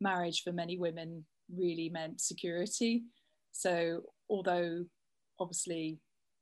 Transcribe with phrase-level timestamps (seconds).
[0.00, 3.04] marriage for many women really meant security.
[3.52, 4.84] So, although
[5.40, 5.98] obviously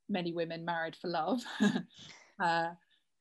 [0.08, 1.42] many women married for love,
[2.40, 2.68] uh,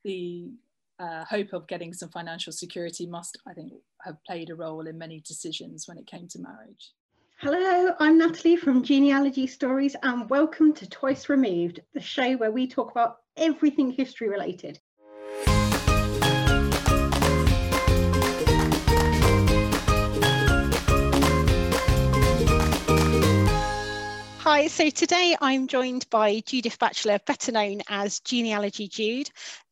[0.03, 0.51] the
[0.99, 4.97] uh, hope of getting some financial security must, I think, have played a role in
[4.97, 6.93] many decisions when it came to marriage.
[7.37, 12.65] Hello, I'm Natalie from Genealogy Stories, and welcome to Twice Removed, the show where we
[12.65, 14.79] talk about everything history related.
[24.55, 29.29] Hi, so today I'm joined by Judith Batchelor, better known as Genealogy Jude.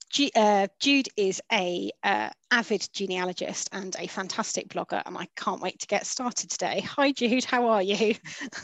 [0.09, 5.61] G uh, Jude is a uh, avid genealogist and a fantastic blogger, and I can't
[5.61, 6.81] wait to get started today.
[6.81, 7.45] Hi, Jude.
[7.45, 8.15] How are you?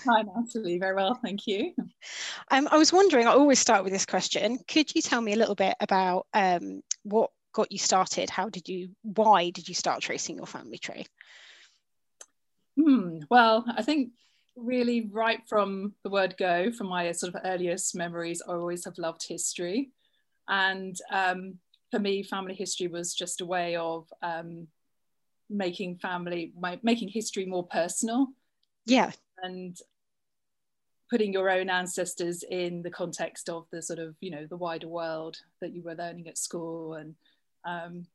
[0.09, 0.77] Hi, Natalie.
[0.77, 1.73] Very well, thank you.
[2.51, 3.25] Um, I was wondering.
[3.25, 4.59] I always start with this question.
[4.67, 8.29] Could you tell me a little bit about um, what got you started?
[8.29, 8.89] How did you?
[9.03, 11.05] Why did you start tracing your family tree?
[12.75, 13.19] Hmm.
[13.29, 14.09] Well, I think
[14.63, 18.97] really right from the word go, from my sort of earliest memories, I always have
[18.97, 19.91] loved history.
[20.47, 21.55] And um,
[21.91, 24.67] for me, family history was just a way of um,
[25.49, 28.27] making family, my, making history more personal.
[28.85, 29.11] Yeah.
[29.41, 29.77] And
[31.09, 34.87] putting your own ancestors in the context of the sort of, you know, the wider
[34.87, 36.93] world that you were learning at school.
[36.93, 37.15] And
[37.65, 38.05] um,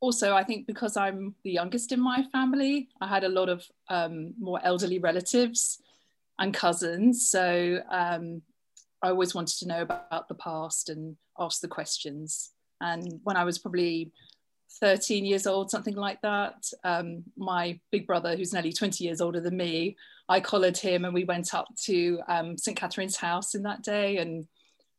[0.00, 3.64] also, I think because I'm the youngest in my family, I had a lot of
[3.88, 5.80] um, more elderly relatives
[6.38, 7.28] and cousins.
[7.28, 8.42] So um,
[9.02, 12.50] I always wanted to know about the past and ask the questions.
[12.80, 14.10] And when I was probably
[14.80, 19.40] 13 years old, something like that, um, my big brother, who's nearly 20 years older
[19.40, 19.96] than me,
[20.30, 22.76] I collared him and we went up to um, St.
[22.76, 24.46] Catherine's house in that day and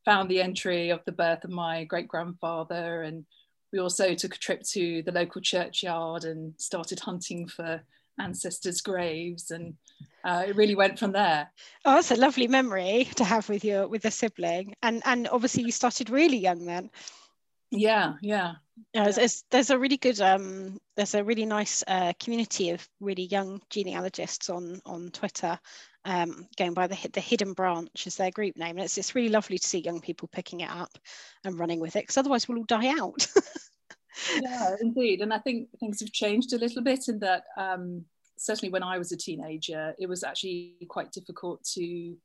[0.05, 3.01] found the entry of the birth of my great grandfather.
[3.01, 3.25] And
[3.71, 7.81] we also took a trip to the local churchyard and started hunting for
[8.19, 9.75] ancestors' graves, and
[10.23, 11.49] uh, it really went from there.
[11.85, 15.63] Oh, that's a lovely memory to have with your with a sibling, and and obviously
[15.63, 16.89] you started really young then.
[17.71, 18.55] Yeah, yeah.
[18.93, 22.87] Yeah, it's, it's, there's a really good um, there's a really nice uh, community of
[22.99, 25.57] really young genealogists on on Twitter,
[26.05, 29.29] um, going by the the Hidden Branch is their group name, and it's it's really
[29.29, 30.97] lovely to see young people picking it up
[31.43, 33.27] and running with it because otherwise we'll all die out.
[34.41, 35.21] yeah, indeed.
[35.21, 38.05] And I think things have changed a little bit in that um,
[38.37, 42.15] certainly when I was a teenager, it was actually quite difficult to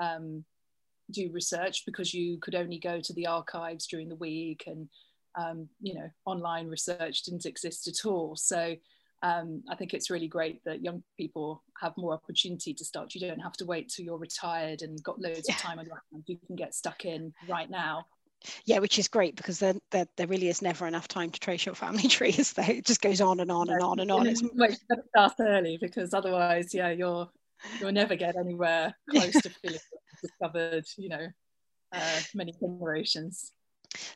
[0.00, 0.44] um,
[1.10, 4.88] do research because you could only go to the archives during the week and
[5.38, 8.34] um, you know online research didn't exist at all.
[8.36, 8.76] So
[9.22, 13.14] um, I think it's really great that young people have more opportunity to start.
[13.14, 15.54] You don't have to wait till you're retired and got loads yeah.
[15.54, 16.24] of time on your hands.
[16.26, 18.06] You can get stuck in right now
[18.64, 21.66] yeah which is great because then there, there really is never enough time to trace
[21.66, 24.26] your family tree is there it just goes on and on and on and on
[24.26, 27.28] it's much better start early because otherwise yeah you're
[27.80, 29.78] you'll never get anywhere close to feeling
[30.22, 31.26] discovered you know
[31.92, 33.52] uh, many generations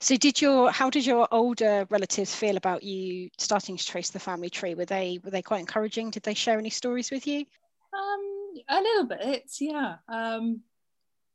[0.01, 4.19] so did your how did your older relatives feel about you starting to trace the
[4.19, 7.45] family tree were they were they quite encouraging did they share any stories with you
[7.93, 10.61] um a little bit yeah um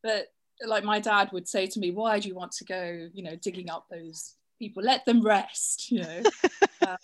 [0.03, 0.27] but
[0.63, 3.35] like my dad would say to me, why do you want to go, you know,
[3.35, 4.83] digging up those people?
[4.83, 6.21] Let them rest, you know.
[6.81, 6.97] uh,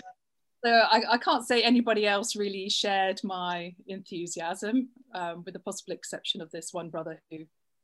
[0.64, 5.94] so I, I, can't say anybody else really shared my enthusiasm, um, with the possible
[5.94, 7.40] exception of this one brother who,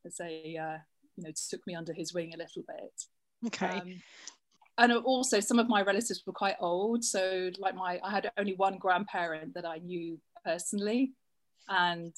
[0.06, 0.78] as a, uh,
[1.16, 3.04] you know, took me under his wing a little bit.
[3.46, 3.68] Okay.
[3.68, 4.02] Um,
[4.80, 7.04] and also some of my relatives were quite old.
[7.04, 11.14] So like my, I had only one grandparent that I knew personally.
[11.68, 12.14] And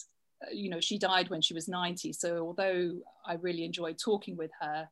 [0.52, 2.14] you know, she died when she was 90.
[2.14, 4.90] So although I really enjoyed talking with her,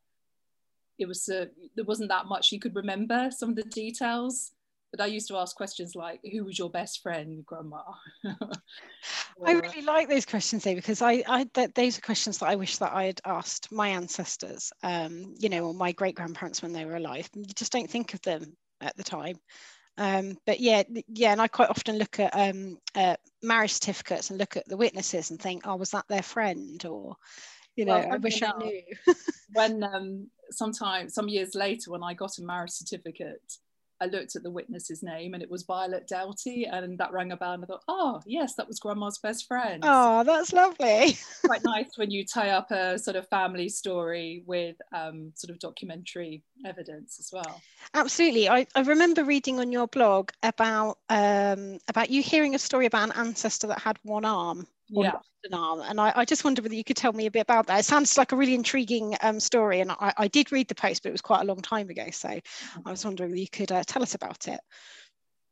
[0.98, 1.46] it was uh,
[1.76, 4.52] there wasn't that much she could remember some of the details.
[4.98, 7.84] But I used to ask questions like, "Who was your best friend, Grandma?"
[9.46, 12.56] I really like those questions though because I, I th- those are questions that I
[12.56, 16.74] wish that I had asked my ancestors, um, you know, or my great grandparents when
[16.74, 17.30] they were alive.
[17.36, 19.38] You just don't think of them at the time.
[19.98, 24.40] Um, but yeah, yeah, and I quite often look at um, uh, marriage certificates and
[24.40, 26.84] look at the witnesses and think, oh, was that their friend?
[26.86, 27.16] Or,
[27.76, 28.82] you know, well, I wish I knew.
[29.54, 33.58] when um, sometime, some years later, when I got a marriage certificate,
[34.00, 37.38] I looked at the witness's name and it was Violet Doughty, and that rang a
[37.38, 37.54] bell.
[37.54, 39.84] And I thought, oh, yes, that was Grandma's best friend.
[39.86, 41.18] Oh, that's lovely.
[41.46, 45.60] Quite nice when you tie up a sort of family story with um, sort of
[45.60, 47.62] documentary evidence as well.
[47.94, 48.50] Absolutely.
[48.50, 53.10] I, I remember reading on your blog about um, about you hearing a story about
[53.10, 55.14] an ancestor that had one arm yeah.
[55.50, 57.80] And I, I, just wonder whether you could tell me a bit about that.
[57.80, 59.80] It sounds like a really intriguing um, story.
[59.80, 62.08] And I, I, did read the post, but it was quite a long time ago.
[62.12, 62.42] So I
[62.90, 64.60] was wondering whether you could uh, tell us about it.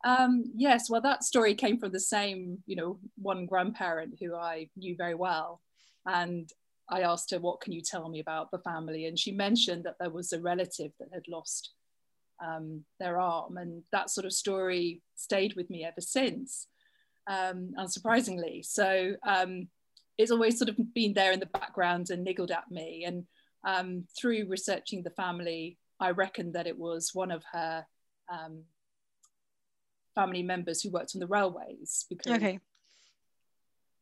[0.06, 4.70] Um, yes, well, that story came from the same, you know, one grandparent who I
[4.76, 5.62] knew very well.
[6.06, 6.50] And
[6.90, 9.06] I asked her, What can you tell me about the family?
[9.06, 11.72] And she mentioned that there was a relative that had lost
[12.46, 13.58] um, their arm.
[13.58, 16.68] And that sort of story stayed with me ever since,
[17.27, 18.66] um, unsurprisingly.
[18.66, 19.68] So um,
[20.18, 23.04] it's always sort of been there in the background and niggled at me.
[23.06, 23.25] And
[23.66, 27.86] um, through researching the family, I reckoned that it was one of her
[28.31, 28.63] um,
[30.13, 32.60] family members who worked on the railways because okay.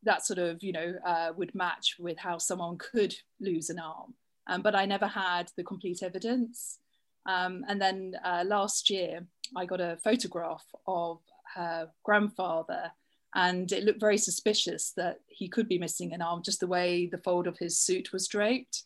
[0.03, 4.13] that sort of, you know, uh, would match with how someone could lose an arm.
[4.47, 6.79] Um, but I never had the complete evidence.
[7.25, 9.25] Um, and then uh, last year,
[9.55, 11.19] I got a photograph of
[11.55, 12.91] her grandfather,
[13.35, 17.07] and it looked very suspicious that he could be missing an arm, just the way
[17.07, 18.83] the fold of his suit was draped.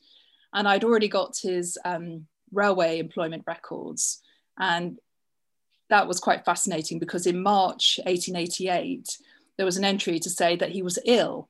[0.53, 4.21] And I'd already got his um, railway employment records.
[4.57, 4.99] And
[5.89, 9.17] that was quite fascinating because in March 1888,
[9.57, 11.49] there was an entry to say that he was ill.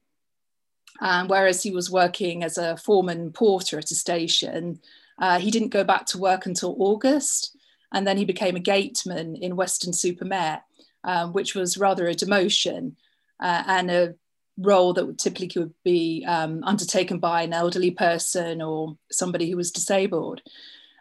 [1.00, 4.80] And whereas he was working as a foreman porter at a station,
[5.20, 7.56] uh, he didn't go back to work until August.
[7.94, 10.64] And then he became a gateman in Weston-super-Mare,
[11.08, 12.92] um, which was rather a demotion
[13.40, 14.14] uh, and a
[14.60, 19.58] role that would typically would be um, undertaken by an elderly person or somebody who
[19.58, 20.42] was disabled.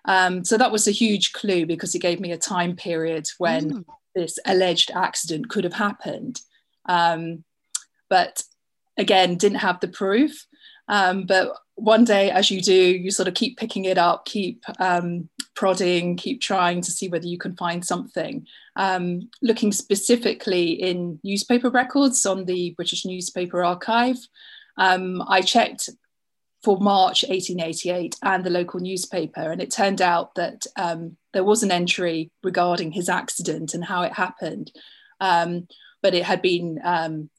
[0.05, 3.70] Um, so that was a huge clue because it gave me a time period when
[3.70, 3.85] mm.
[4.14, 6.41] this alleged accident could have happened.
[6.88, 7.43] Um,
[8.09, 8.44] but
[8.97, 10.47] again, didn't have the proof.
[10.88, 14.64] Um, but one day, as you do, you sort of keep picking it up, keep
[14.81, 18.46] um, prodding, keep trying to see whether you can find something.
[18.76, 24.17] Um, looking specifically in newspaper records on the British Newspaper Archive,
[24.78, 25.90] um, I checked
[26.62, 29.52] for March 1888 and the local newspaper.
[29.52, 34.02] And it turned out that um, there was an entry regarding his accident and how
[34.02, 34.73] it happened.
[35.20, 35.69] Um,
[36.02, 37.31] but it had been, um,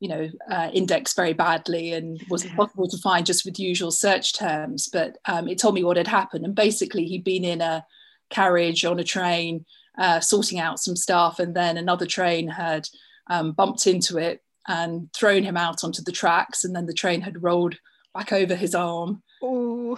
[0.00, 4.34] you know, uh, indexed very badly and wasn't possible to find just with usual search
[4.34, 4.88] terms.
[4.92, 6.44] But um, it told me what had happened.
[6.44, 7.84] And basically, he'd been in a
[8.30, 9.64] carriage on a train
[9.98, 12.88] uh, sorting out some stuff, and then another train had
[13.28, 16.64] um, bumped into it and thrown him out onto the tracks.
[16.64, 17.76] And then the train had rolled
[18.12, 19.22] back over his arm.
[19.42, 19.96] Ooh.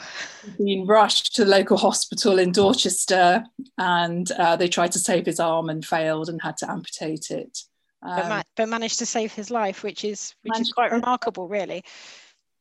[0.58, 3.44] Been rushed to the local hospital in Dorchester,
[3.76, 7.58] and uh, they tried to save his arm and failed and had to amputate it.
[8.02, 11.48] Um, but, ma- but, managed to save his life, which is which is quite remarkable,
[11.48, 11.82] really.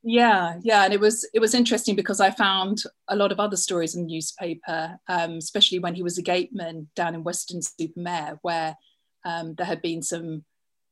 [0.03, 3.57] Yeah, yeah, and it was it was interesting because I found a lot of other
[3.57, 8.75] stories in the newspaper, um, especially when he was a gateman down in Weston-super-Mare, where
[9.25, 10.43] um, there had been some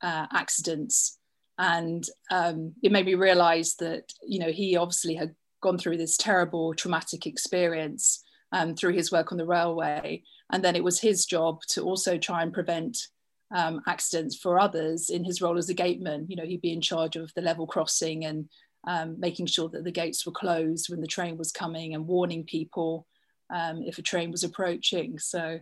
[0.02, 1.18] uh, accidents
[1.58, 6.18] and um, it made me realize that you know he obviously had gone through this
[6.18, 10.22] terrible traumatic experience um, through his work on the railway
[10.52, 13.08] and then it was his job to also try and prevent
[13.56, 16.82] um, accidents for others in his role as a gateman you know he'd be in
[16.82, 18.48] charge of the level crossing and
[18.88, 22.44] um, making sure that the gates were closed when the train was coming and warning
[22.44, 23.08] people
[23.54, 25.20] um, if a train was approaching.
[25.20, 25.60] So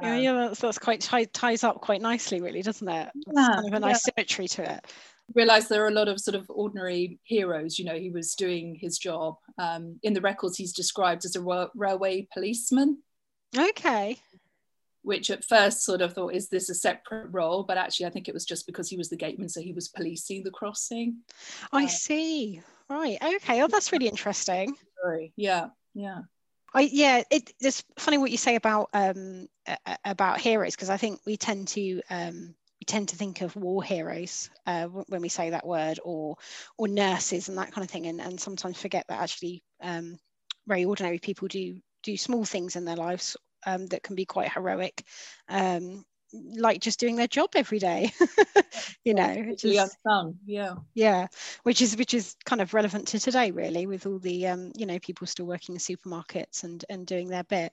[0.00, 1.00] yeah, yeah, that's, that's quite
[1.32, 3.10] ties up quite nicely, really, doesn't it?
[3.34, 4.12] yeah, kind of a nice yeah.
[4.14, 4.86] symmetry to it.
[5.34, 7.78] Realise there are a lot of sort of ordinary heroes.
[7.78, 9.36] You know he was doing his job.
[9.58, 13.02] Um, in the records he's described as a ra- railway policeman.
[13.56, 14.18] Okay
[15.02, 17.62] which at first sort of thought is this a separate role?
[17.62, 19.88] But actually i think it was just because he was the gateman so he was
[19.88, 21.18] policing the crossing.
[21.72, 22.60] I uh, see.
[22.88, 23.18] Right.
[23.36, 23.62] Okay.
[23.62, 24.74] Oh that's really interesting.
[25.02, 25.32] Sorry.
[25.36, 25.68] yeah.
[25.94, 26.20] Yeah.
[26.72, 29.48] I, yeah, it, it's funny what you say about um,
[30.04, 33.82] about heroes because I think we tend to um, we tend to think of war
[33.82, 36.36] heroes uh, when we say that word or
[36.78, 40.18] or nurses and that kind of thing and, and sometimes forget that actually um,
[40.66, 43.36] very ordinary people do do small things in their lives
[43.66, 45.04] um, that can be quite heroic
[45.48, 48.12] um, like just doing their job every day
[49.04, 49.86] you know just, yeah.
[50.94, 51.26] Yeah
[51.62, 54.86] which is which is kind of relevant to today really with all the um you
[54.86, 57.72] know people still working in supermarkets and and doing their bit.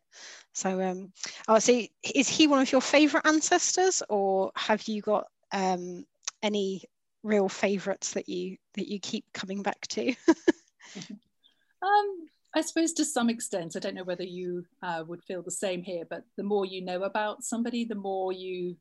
[0.54, 1.12] So um
[1.48, 1.82] oh so
[2.16, 6.06] is he one of your favorite ancestors or have you got um
[6.42, 6.84] any
[7.24, 10.14] real favorites that you that you keep coming back to?
[11.80, 15.52] Um I suppose to some extent, I don't know whether you uh, would feel the
[15.52, 18.76] same here, but the more you know about somebody, the more you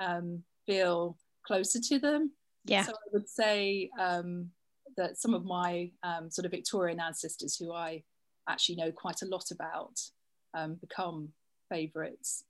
[0.00, 2.32] um, feel closer to them.
[2.64, 2.86] Yeah.
[2.86, 4.50] So I would say um,
[4.96, 8.02] that some of my um, sort of Victorian ancestors, who I
[8.48, 10.00] actually know quite a lot about,
[10.54, 11.28] um, become
[11.68, 12.42] favourites.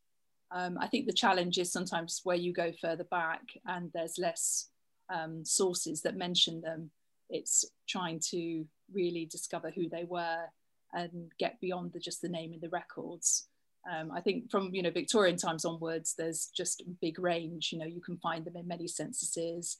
[0.50, 4.70] Um, I think the challenge is sometimes where you go further back and there's less
[5.10, 6.90] um, sources that mention them.
[7.28, 10.46] It's trying to really discover who they were
[10.92, 13.46] and get beyond the, just the name in the records.
[13.90, 17.70] Um, I think from you know Victorian times onwards, there's just a big range.
[17.72, 19.78] You know, you can find them in many censuses,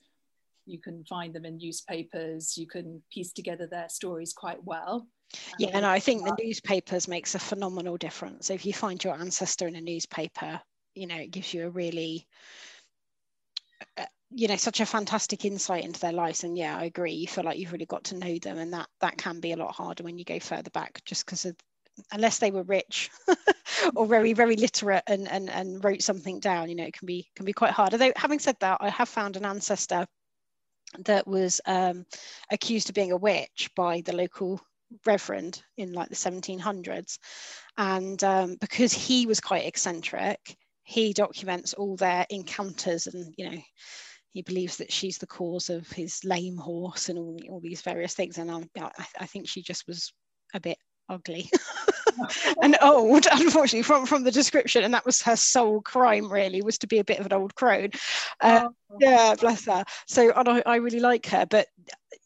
[0.65, 5.07] you can find them in newspapers, you can piece together their stories quite well.
[5.57, 8.49] Yeah, and I think the newspapers makes a phenomenal difference.
[8.49, 10.59] If you find your ancestor in a newspaper,
[10.93, 12.27] you know, it gives you a really
[14.33, 16.43] you know such a fantastic insight into their lives.
[16.43, 18.87] And yeah i agree you feel like you've really got to know them and that
[19.01, 21.55] that can be a lot harder when you go further back just because of
[22.13, 23.09] unless they were rich
[23.95, 27.29] or very very literate and, and and wrote something down you know it can be
[27.35, 27.93] can be quite hard.
[27.93, 30.07] Although having said that i have found an ancestor
[31.05, 32.05] that was um,
[32.51, 34.59] accused of being a witch by the local
[35.05, 37.17] reverend in like the 1700s
[37.77, 43.57] and um, because he was quite eccentric he documents all their encounters and you know
[44.31, 48.13] he believes that she's the cause of his lame horse and all, all these various
[48.13, 50.13] things and I, I think she just was
[50.53, 50.77] a bit
[51.09, 51.49] ugly
[52.61, 56.77] and old unfortunately from from the description and that was her sole crime really was
[56.77, 57.89] to be a bit of an old crone.
[58.39, 58.97] Uh, oh.
[58.99, 59.83] yeah bless her.
[60.07, 61.67] So and I, I really like her but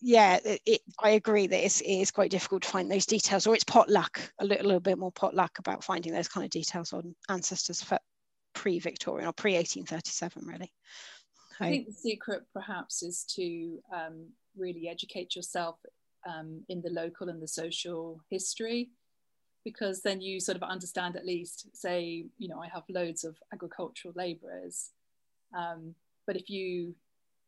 [0.02, 3.48] yeah it, it, I agree that it's, it is quite difficult to find those details
[3.48, 6.94] or it's potluck a little, little bit more potluck about finding those kind of details
[6.94, 7.98] on ancestors for
[8.54, 10.72] pre-Victorian or pre-1837 really
[11.60, 15.78] I think the secret perhaps is to um, really educate yourself
[16.28, 18.90] um, in the local and the social history
[19.64, 23.36] because then you sort of understand at least say you know i have loads of
[23.52, 24.92] agricultural laborers
[25.58, 25.94] um,
[26.28, 26.96] but if you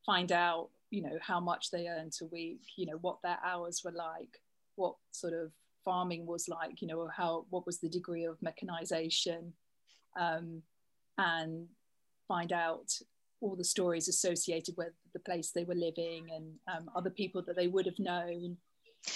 [0.06, 3.82] find out you know how much they earned a week you know what their hours
[3.84, 4.42] were like
[4.76, 5.52] what sort of
[5.86, 9.54] farming was like you know how what was the degree of mechanization
[10.20, 10.62] um,
[11.18, 11.68] and
[12.28, 12.92] find out
[13.42, 17.56] all the stories associated with the place they were living and um, other people that
[17.56, 18.58] they would have known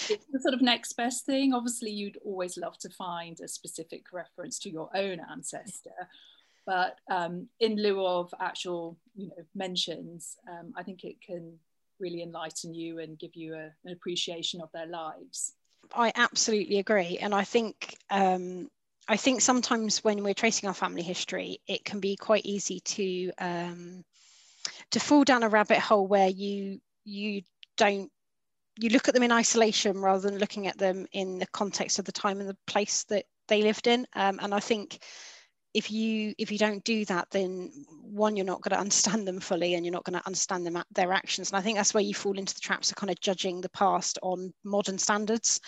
[0.10, 1.54] it's the sort of next best thing.
[1.54, 6.08] Obviously, you'd always love to find a specific reference to your own ancestor,
[6.66, 11.58] but um, in lieu of actual, you know, mentions, um, I think it can
[12.00, 15.54] really enlighten you and give you a, an appreciation of their lives.
[15.94, 18.70] I absolutely agree, and I think um,
[19.08, 23.32] I think sometimes when we're tracing our family history, it can be quite easy to
[23.40, 24.06] um,
[24.92, 27.42] to fall down a rabbit hole where you you
[27.78, 28.12] don't
[28.78, 32.06] you look at them in isolation rather than looking at them in the context of
[32.06, 34.08] the time and the place that they lived in.
[34.16, 35.04] Um, and I think
[35.74, 37.72] if you if you don't do that, then
[38.02, 40.82] one, you're not going to understand them fully, and you're not going to understand them
[40.92, 41.50] their actions.
[41.50, 43.70] And I think that's where you fall into the traps of kind of judging the
[43.70, 45.62] past on modern standards.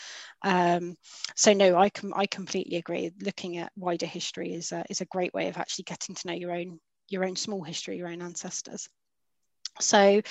[0.44, 0.96] Um,
[1.36, 3.12] so no, I can I completely agree.
[3.22, 6.34] Looking at wider history is a, is a great way of actually getting to know
[6.34, 8.89] your own your own small history, your own ancestors.
[9.80, 10.22] So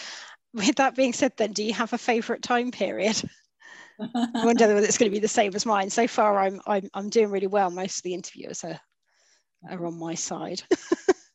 [0.54, 3.20] with that being said, then, do you have a favourite time period?
[4.00, 5.90] I wonder whether it's going to be the same as mine.
[5.90, 7.70] So far, I'm I'm, I'm doing really well.
[7.70, 8.80] Most of the interviewers are
[9.70, 10.62] are on my side.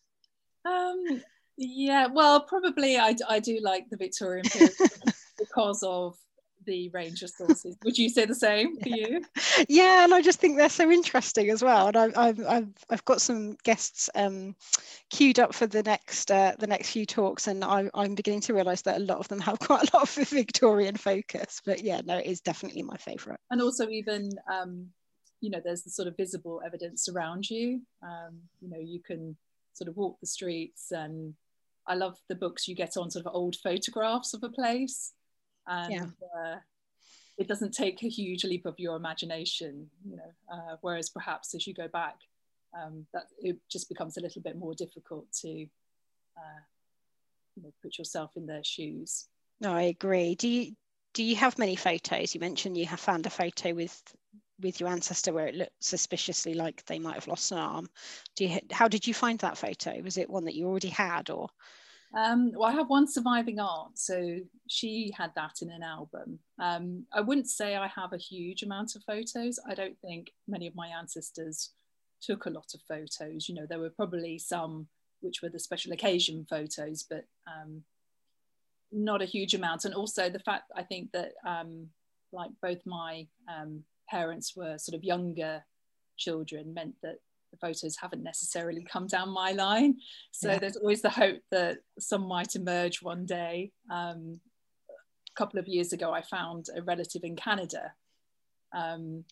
[0.65, 1.21] um,
[1.57, 4.73] yeah, well, probably I, I do like the Victorian period
[5.39, 6.17] because of
[6.67, 7.75] the range of sources.
[7.83, 9.23] Would you say the same for you?
[9.67, 11.87] Yeah, and I just think they're so interesting as well.
[11.87, 14.55] And I've I've I've, I've got some guests um,
[15.09, 18.53] queued up for the next uh, the next few talks, and I, I'm beginning to
[18.53, 21.61] realise that a lot of them have quite a lot of Victorian focus.
[21.65, 23.39] But yeah, no, it is definitely my favourite.
[23.49, 24.29] And also even.
[24.51, 24.89] Um,
[25.39, 27.81] you know, there's the sort of visible evidence around you.
[28.01, 29.37] Um, you know, you can
[29.73, 31.35] sort of walk the streets and
[31.87, 35.13] I love the books you get on sort of old photographs of a place
[35.67, 36.05] and yeah.
[36.39, 36.57] uh,
[37.37, 41.67] it doesn't take a huge leap of your imagination you know uh, whereas perhaps as
[41.67, 42.15] you go back
[42.77, 45.67] um, that it just becomes a little bit more difficult to
[46.37, 46.61] uh,
[47.55, 49.27] you know, put yourself in their shoes.
[49.59, 50.35] No i agree.
[50.35, 50.73] Do you
[51.13, 52.35] do you have many photos?
[52.35, 54.01] You mentioned you have found a photo with
[54.59, 57.89] with your ancestor where it looked suspiciously like they might have lost an arm.
[58.35, 59.99] Do you how did you find that photo?
[60.01, 61.49] Was it one that you already had or
[62.15, 66.39] um, well, I have one surviving aunt, so she had that in an album.
[66.59, 69.59] Um, I wouldn't say I have a huge amount of photos.
[69.67, 71.71] I don't think many of my ancestors
[72.21, 73.49] took a lot of photos.
[73.49, 74.87] You know, there were probably some
[75.21, 77.83] which were the special occasion photos, but um,
[78.91, 79.85] not a huge amount.
[79.85, 81.87] And also the fact I think that um,
[82.31, 85.63] like both my um, parents were sort of younger
[86.17, 87.17] children meant that
[87.51, 89.97] the photos haven't necessarily come down my line.
[90.31, 90.59] So yeah.
[90.59, 93.71] there's always the hope that some might emerge one day.
[93.91, 94.39] Um,
[94.89, 97.93] a couple of years ago, I found a relative in Canada
[98.75, 99.23] um,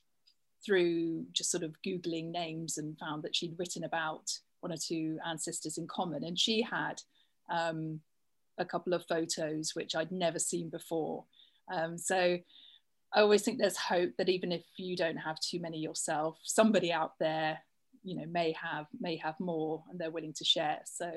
[0.65, 4.31] through just sort of Googling names and found that she'd written about
[4.62, 6.24] one or two ancestors in common.
[6.24, 7.01] And she had
[7.50, 8.00] um,
[8.57, 11.25] a couple of photos which I'd never seen before.
[11.72, 12.38] Um, so
[13.13, 16.91] I always think there's hope that even if you don't have too many yourself, somebody
[16.91, 17.60] out there
[18.05, 20.79] you know may have may have more and they're willing to share.
[20.85, 21.12] So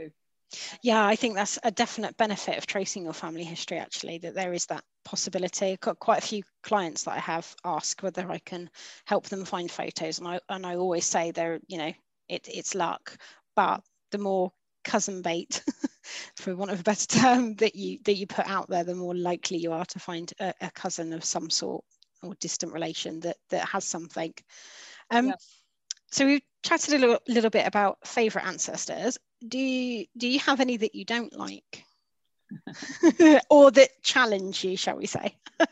[0.83, 4.55] yeah i think that's a definite benefit of tracing your family history actually that there
[4.55, 5.73] is that possibility.
[5.73, 8.71] I've got quite a few clients that i have ask whether i can
[9.05, 11.93] help them find photos and i and i always say they're you know
[12.29, 13.17] it, it's luck.
[13.57, 14.53] But the more
[14.85, 15.63] cousin bait
[16.37, 19.15] for want of a better term that you that you put out there the more
[19.15, 21.85] likely you are to find a, a cousin of some sort
[22.23, 24.33] or distant relation that that has something.
[25.11, 25.33] Um.
[26.11, 29.19] So we've chatted a little, little bit about favorite ancestors.
[29.47, 31.85] Do you do you have any that you don't like?
[33.51, 35.37] Or that challenge you shall we say?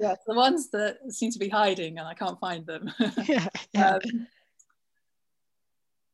[0.00, 2.92] Yeah the ones that seem to be hiding and i can't find them.
[3.28, 3.90] Yeah, yeah.
[3.94, 4.26] Um,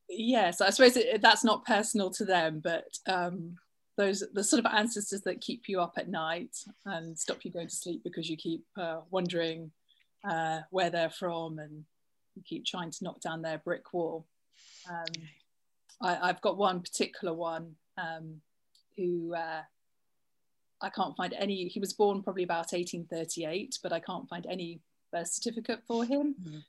[0.07, 3.55] yes i suppose it, that's not personal to them but um,
[3.97, 6.55] those the sort of ancestors that keep you up at night
[6.85, 9.71] and stop you going to sleep because you keep uh, wondering
[10.29, 11.85] uh, where they're from and
[12.41, 14.25] keep trying to knock down their brick wall
[14.89, 15.05] um,
[16.01, 18.41] I, have got one particular one um,
[18.97, 19.61] who uh,
[20.81, 21.67] I can't find any.
[21.67, 26.35] He was born probably about 1838, but I can't find any birth certificate for him.
[26.41, 26.59] Mm-hmm.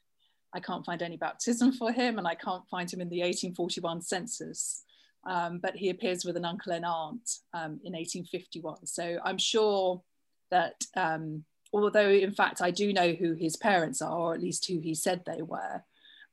[0.55, 4.03] I can't find any baptism for him, and I can't find him in the 1841
[4.03, 4.85] census.
[5.27, 8.87] Um, but he appears with an uncle and aunt um, in 1851.
[8.87, 10.03] So I'm sure
[10.51, 11.45] that, um,
[11.83, 14.95] although in fact I do know who his parents are, or at least who he
[14.95, 15.83] said they were,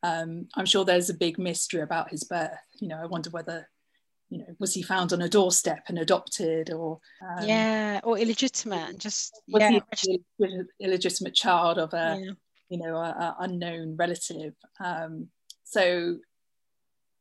[0.04, 2.52] um, I'm sure there's a big mystery about his birth.
[2.80, 3.68] You know, I wonder whether,
[4.30, 8.98] you know, was he found on a doorstep and adopted, or um, yeah, or illegitimate,
[8.98, 9.80] just was yeah.
[9.98, 12.32] he an illegitimate child of a, yeah.
[12.70, 14.54] you know, a, a unknown relative.
[14.80, 15.28] Um,
[15.64, 16.18] so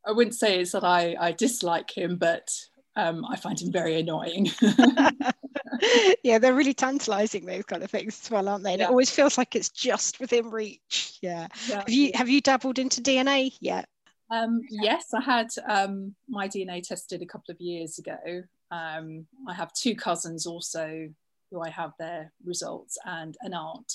[0.06, 2.48] I wouldn't say it's that I, I dislike him, but
[2.96, 4.50] um, I find him very annoying.
[6.22, 8.72] yeah, they're really tantalizing those kind of things as well, aren't they?
[8.72, 8.86] And yeah.
[8.86, 11.18] it always feels like it's just within reach.
[11.20, 11.48] Yeah.
[11.68, 11.78] yeah.
[11.78, 13.88] Have you have you dabbled into DNA yet?
[14.30, 18.42] Um, yes, I had um, my DNA tested a couple of years ago.
[18.70, 21.08] Um, I have two cousins also
[21.50, 23.94] who I have their results and an aunt.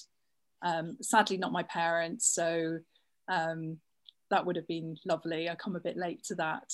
[0.62, 2.80] Um, sadly, not my parents, so
[3.30, 3.78] um,
[4.30, 5.50] that would have been lovely.
[5.50, 6.70] I come a bit late to that.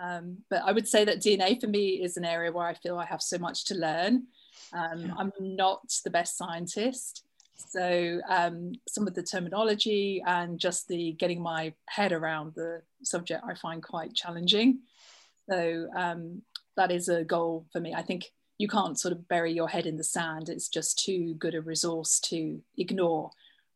[0.00, 2.98] Um, but I would say that DNA for me is an area where I feel
[2.98, 4.26] I have so much to learn.
[4.72, 5.14] Um, yeah.
[5.18, 7.24] I'm not the best scientist.
[7.56, 13.44] So um, some of the terminology and just the getting my head around the subject
[13.48, 14.80] I find quite challenging.
[15.48, 16.42] So um,
[16.76, 17.94] that is a goal for me.
[17.94, 20.48] I think you can't sort of bury your head in the sand.
[20.48, 23.30] It's just too good a resource to ignore.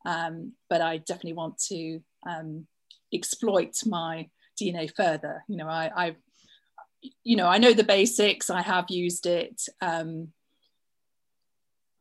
[0.06, 2.66] Um, but I definitely want to um,
[3.12, 4.28] exploit my
[4.60, 5.44] DNA further.
[5.48, 6.16] You know, I, I,
[7.24, 8.50] you know, I know the basics.
[8.50, 9.62] I have used it.
[9.80, 10.28] Um,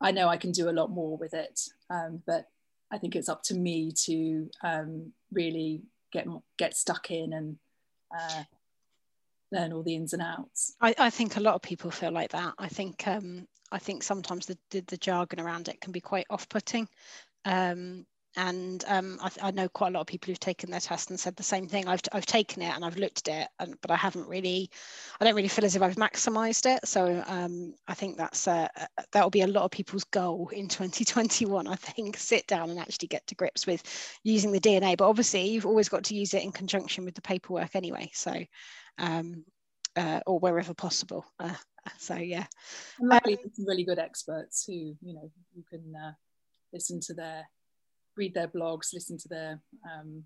[0.00, 2.46] I know I can do a lot more with it, um, but
[2.90, 7.58] I think it's up to me to um, really get get stuck in and
[8.16, 8.44] uh,
[9.52, 10.74] learn all the ins and outs.
[10.80, 12.54] I, I, think a lot of people feel like that.
[12.58, 16.26] I think um, I think sometimes the, the, the jargon around it can be quite
[16.30, 16.88] off-putting.
[17.44, 18.06] Um,
[18.38, 21.18] and um, I, I, know quite a lot of people who've taken their test and
[21.18, 21.88] said the same thing.
[21.88, 24.70] I've, I've taken it and I've looked at it, and, but I haven't really,
[25.20, 26.86] I don't really feel as if I've maximised it.
[26.86, 28.68] So um, I think that's uh,
[29.12, 31.66] that will be a lot of people's goal in 2021.
[31.66, 33.82] I think sit down and actually get to grips with
[34.22, 34.96] using the DNA.
[34.96, 38.08] But obviously, you've always got to use it in conjunction with the paperwork anyway.
[38.14, 38.32] So,
[38.98, 39.44] um,
[39.96, 41.24] uh, or wherever possible.
[41.40, 41.54] Uh,
[41.98, 42.46] so yeah,
[43.02, 43.18] um,
[43.52, 44.72] some really good experts who
[45.02, 46.12] you know you can uh,
[46.72, 47.44] listen to their
[48.18, 50.24] read their blogs, listen to their um,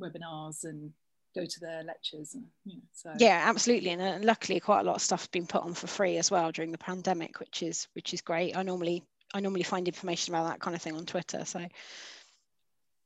[0.00, 0.92] webinars, and
[1.34, 2.34] go to their lectures.
[2.34, 3.12] And, you know, so.
[3.18, 6.16] Yeah, absolutely, and uh, luckily, quite a lot of stuff's been put on for free
[6.16, 8.56] as well during the pandemic, which is which is great.
[8.56, 11.64] I normally I normally find information about that kind of thing on Twitter, so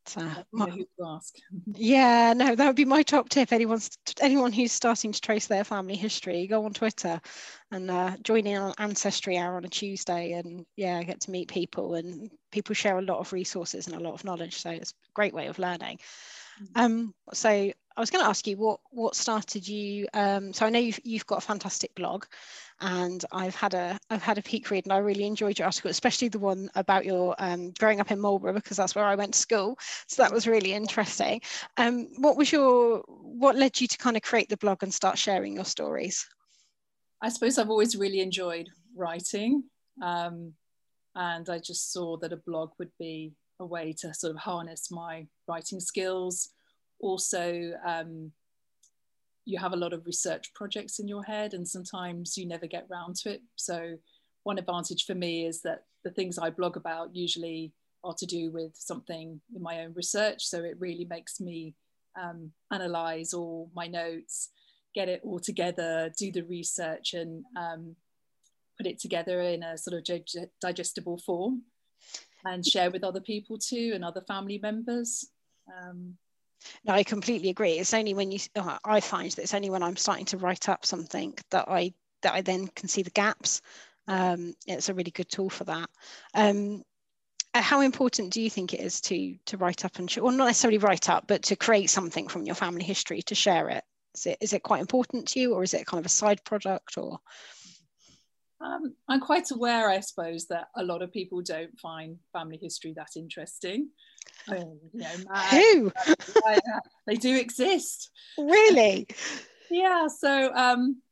[0.07, 1.35] so my, who to ask.
[1.75, 3.53] yeah, no, that would be my top tip.
[3.53, 7.21] Anyone's anyone who's starting to trace their family history, go on Twitter
[7.71, 11.49] and uh, join in on Ancestry Hour on a Tuesday, and yeah, get to meet
[11.49, 11.95] people.
[11.95, 15.13] And people share a lot of resources and a lot of knowledge, so it's a
[15.15, 15.99] great way of learning.
[16.63, 16.81] Mm.
[16.81, 20.09] Um, so I was going to ask you what what started you.
[20.15, 22.25] Um, so I know you've you've got a fantastic blog,
[22.81, 25.91] and I've had a I've had a peek read and I really enjoyed your article,
[25.91, 29.35] especially the one about your um, growing up in Marlborough because that's where I went
[29.35, 29.79] to school.
[30.09, 31.41] So that was really interesting.
[31.77, 35.17] Um, what was your what led you to kind of create the blog and start
[35.17, 36.27] sharing your stories?
[37.23, 39.65] I suppose I've always really enjoyed writing,
[40.03, 40.55] um,
[41.15, 44.91] and I just saw that a blog would be a way to sort of harness
[44.91, 46.54] my writing skills.
[47.05, 48.33] Also, um,
[49.45, 52.87] you have a lot of research projects in your head and sometimes you never get
[52.89, 53.95] round to it so
[54.45, 57.71] one advantage for me is that the things i blog about usually
[58.05, 61.75] are to do with something in my own research so it really makes me
[62.21, 64.51] um, analyze all my notes,
[64.95, 67.97] get it all together, do the research, and um,
[68.79, 71.63] put it together in a sort of digestible form
[72.45, 75.29] and share with other people too and other family members.
[75.83, 76.17] Um,
[76.85, 77.79] no, I completely agree.
[77.79, 80.69] It's only when you, uh, I find that it's only when I'm starting to write
[80.69, 83.61] up something that I that I then can see the gaps.
[84.09, 85.91] Um, it's a really good tool for that.
[86.35, 86.83] Um,
[87.55, 90.33] uh, how important do you think it is to to write up and sh- or
[90.33, 93.85] not necessarily write up, but to create something from your family history to share it?
[94.15, 96.43] Is it is it quite important to you, or is it kind of a side
[96.45, 97.19] product, or?
[98.61, 102.95] Um, I'm quite aware, I suppose, that a lot of people don't find family history
[102.97, 103.89] that interesting.
[104.49, 105.93] I mean, you know, Who?
[107.07, 108.11] they do exist.
[108.39, 109.07] Really?
[109.71, 110.09] yeah.
[110.09, 111.03] So um,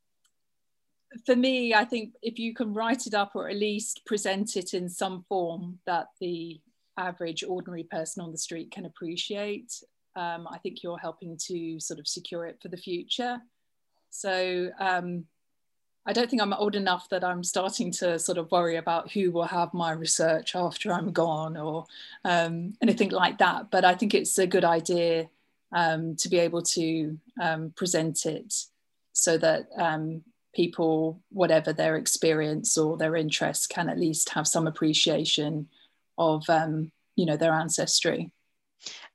[1.26, 4.74] for me, I think if you can write it up or at least present it
[4.74, 6.60] in some form that the
[6.98, 9.72] average ordinary person on the street can appreciate,
[10.16, 13.38] um, I think you're helping to sort of secure it for the future.
[14.10, 15.24] So um,
[16.04, 19.30] I don't think I'm old enough that I'm starting to sort of worry about who
[19.30, 21.86] will have my research after I'm gone or
[22.24, 23.70] um, anything like that.
[23.70, 25.28] But I think it's a good idea
[25.72, 28.52] um, to be able to um, present it
[29.12, 30.22] so that um,
[30.54, 35.68] people, whatever their experience or their interest, can at least have some appreciation
[36.18, 38.32] of um, you know their ancestry.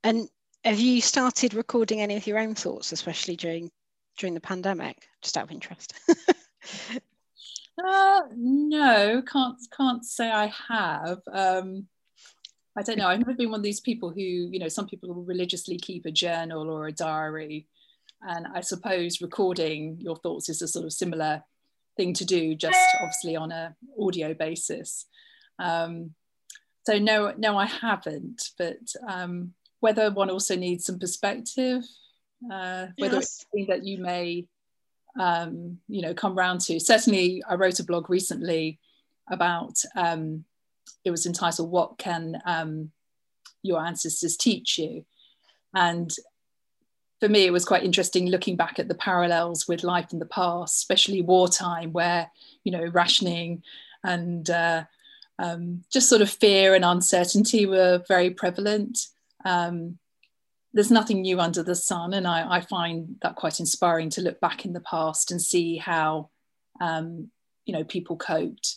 [0.04, 0.30] And
[0.64, 3.72] have you started recording any of your own thoughts, especially during
[4.18, 5.08] during the pandemic?
[5.22, 5.94] Just out of interest.
[7.80, 11.20] Uh, no, can't can't say I have.
[11.32, 11.86] Um,
[12.76, 13.08] I don't know.
[13.08, 16.12] I've never been one of these people who, you know, some people religiously keep a
[16.12, 17.68] journal or a diary,
[18.22, 21.44] and I suppose recording your thoughts is a sort of similar
[21.98, 25.06] thing to do, just obviously on a audio basis.
[25.60, 26.16] Um,
[26.86, 28.52] so no, no, I haven't.
[28.58, 31.84] But um, whether one also needs some perspective,
[32.52, 33.24] uh, whether yes.
[33.24, 34.48] it's something that you may
[35.18, 36.80] um, you know come round to.
[36.80, 38.80] Certainly, I wrote a blog recently
[39.30, 40.46] about um,
[41.04, 42.92] it was entitled "What Can um,
[43.64, 45.06] Your Ancestors Teach You,"
[45.74, 46.12] and
[47.20, 50.26] for me, it was quite interesting looking back at the parallels with life in the
[50.26, 52.32] past, especially wartime, where
[52.64, 53.64] you know rationing
[54.04, 54.84] and uh,
[55.40, 59.08] um, just sort of fear and uncertainty were very prevalent.
[59.46, 59.98] Um,
[60.78, 62.14] there's nothing new under the sun.
[62.14, 65.78] And I, I, find that quite inspiring to look back in the past and see
[65.78, 66.30] how,
[66.80, 67.32] um,
[67.66, 68.76] you know, people coped.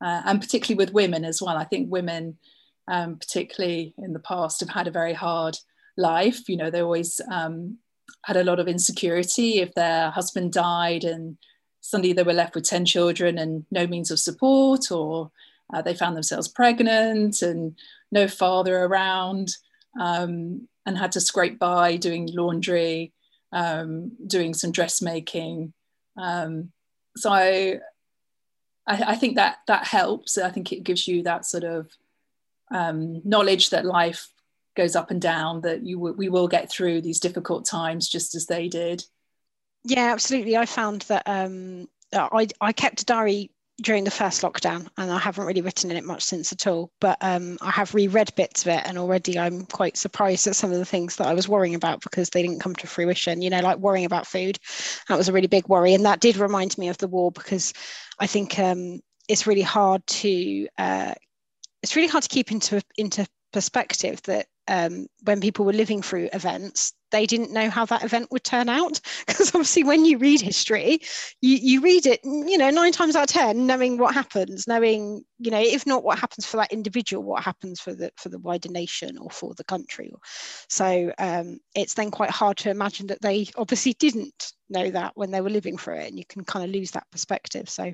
[0.00, 1.56] Uh, and particularly with women as well.
[1.56, 2.38] I think women,
[2.86, 5.58] um, particularly in the past, have had a very hard
[5.96, 6.48] life.
[6.48, 7.78] You know, they always um,
[8.22, 11.36] had a lot of insecurity if their husband died and
[11.80, 15.32] suddenly they were left with 10 children and no means of support, or
[15.74, 17.74] uh, they found themselves pregnant and
[18.12, 19.56] no father around.
[19.98, 23.12] Um, and had to scrape by doing laundry,
[23.52, 25.72] um, doing some dressmaking.
[26.16, 26.72] Um,
[27.16, 27.80] so I,
[28.86, 30.38] I, think that that helps.
[30.38, 31.90] I think it gives you that sort of
[32.70, 34.28] um, knowledge that life
[34.76, 35.62] goes up and down.
[35.62, 39.04] That you w- we will get through these difficult times just as they did.
[39.84, 40.56] Yeah, absolutely.
[40.56, 45.18] I found that um, I I kept a diary during the first lockdown, and I
[45.18, 46.90] haven't really written in it much since at all.
[47.00, 50.72] But um, I have reread bits of it, and already I'm quite surprised at some
[50.72, 53.42] of the things that I was worrying about because they didn't come to fruition.
[53.42, 54.58] You know, like worrying about food,
[55.08, 57.72] that was a really big worry, and that did remind me of the war because
[58.18, 61.14] I think um, it's really hard to uh,
[61.82, 66.28] it's really hard to keep into into perspective that um, when people were living through
[66.32, 69.00] events, they didn't know how that event would turn out.
[69.26, 71.00] Because obviously, when you read history,
[71.40, 75.24] you, you read it, you know, nine times out of ten, knowing what happens, knowing,
[75.38, 78.38] you know, if not what happens for that individual, what happens for the for the
[78.38, 80.12] wider nation or for the country.
[80.68, 85.30] So um, it's then quite hard to imagine that they obviously didn't know that when
[85.30, 87.68] they were living through it, and you can kind of lose that perspective.
[87.70, 87.84] So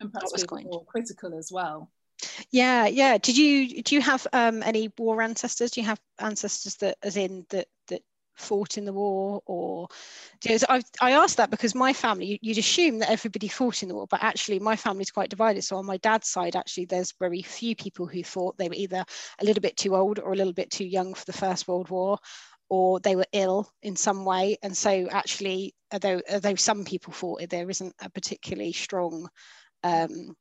[0.00, 1.90] and perhaps that was quite more critical as well
[2.50, 3.18] yeah, yeah.
[3.18, 5.70] Did you do you have um, any war ancestors?
[5.70, 8.02] Do you have ancestors that, as in that that
[8.38, 9.88] fought in the war, or
[10.68, 14.06] I I asked that because my family you'd assume that everybody fought in the war,
[14.08, 15.62] but actually my family's quite divided.
[15.62, 18.56] So on my dad's side, actually, there's very few people who fought.
[18.58, 19.04] They were either
[19.40, 21.90] a little bit too old or a little bit too young for the First World
[21.90, 22.18] War,
[22.68, 24.56] or they were ill in some way.
[24.62, 29.28] And so actually, although although some people fought, there isn't a particularly strong
[29.82, 30.34] um,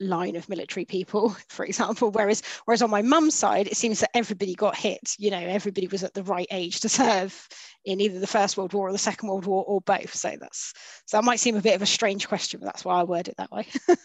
[0.00, 2.10] line of military people for example.
[2.10, 5.86] Whereas whereas on my mum's side it seems that everybody got hit you know everybody
[5.86, 7.48] was at the right age to serve
[7.84, 10.14] in either the first world war or the second world war or both.
[10.14, 10.72] So that's
[11.06, 13.28] so that might seem a bit of a strange question but that's why i word
[13.28, 13.66] it that way.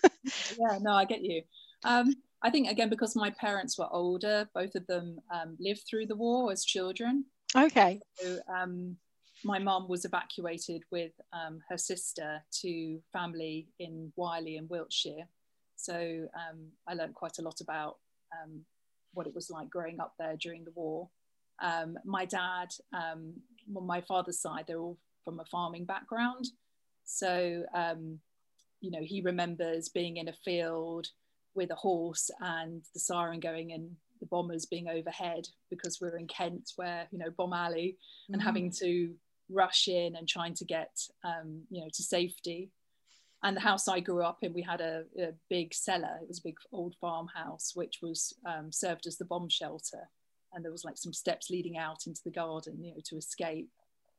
[0.59, 1.41] Yeah no i get you.
[1.83, 6.07] Um, i think again because my parents were older both of them um, lived through
[6.07, 7.25] the war as children.
[7.55, 7.99] Okay.
[8.15, 8.95] So, um,
[9.43, 15.27] my mum was evacuated with um, her sister to family in Wylye in Wiltshire.
[15.81, 17.97] So um, I learned quite a lot about
[18.31, 18.61] um,
[19.13, 21.09] what it was like growing up there during the war.
[21.61, 23.33] Um, my dad, um,
[23.75, 26.45] on my father's side, they're all from a farming background.
[27.03, 28.19] So, um,
[28.79, 31.07] you know, he remembers being in a field
[31.53, 36.27] with a horse and the siren going and the bombers being overhead because we're in
[36.27, 37.97] Kent, where, you know, Bomb Alley,
[38.29, 39.13] and having to
[39.51, 40.91] rush in and trying to get
[41.23, 42.69] um, you know to safety
[43.43, 46.19] and the house I grew up in, we had a, a, big cellar.
[46.21, 50.09] It was a big old farmhouse, which was um, served as the bomb shelter.
[50.53, 53.69] And there was like some steps leading out into the garden, you know, to escape.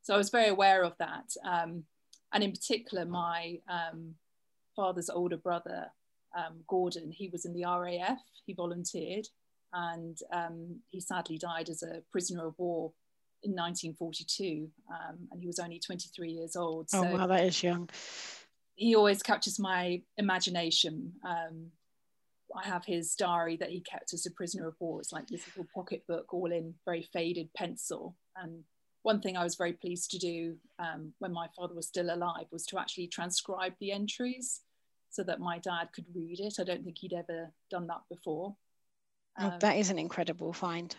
[0.03, 1.31] So I was very aware of that.
[1.45, 1.85] Um,
[2.33, 4.15] and in particular, my um,
[4.75, 5.87] father's older brother,
[6.37, 8.19] um, Gordon, he was in the RAF.
[8.47, 9.29] He volunteered,
[9.73, 12.93] and um, he sadly died as a prisoner of war
[13.45, 16.89] in 1942, um, and he was only 23 years old.
[16.93, 17.89] Oh, so oh wow, that is young.
[18.75, 21.13] He always captures my imagination.
[21.25, 21.71] Um,
[22.55, 25.01] I have his diary that he kept as a prisoner of war.
[25.01, 28.17] It's like this little pocket book, all in very faded pencil.
[28.37, 28.65] And
[29.03, 32.47] one thing I was very pleased to do um, when my father was still alive
[32.51, 34.61] was to actually transcribe the entries
[35.11, 36.55] so that my dad could read it.
[36.59, 38.57] I don't think he'd ever done that before.
[39.39, 40.95] Oh, that is an incredible find.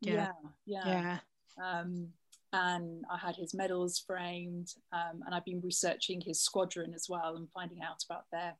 [0.00, 0.30] Yeah,
[0.66, 0.82] yeah.
[0.86, 1.18] yeah.
[1.58, 1.80] yeah.
[1.80, 2.08] Um,
[2.56, 7.36] and I had his medals framed, um, and I've been researching his squadron as well
[7.36, 8.54] and finding out about their